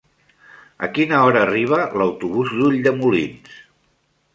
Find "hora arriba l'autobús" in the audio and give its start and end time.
1.27-2.59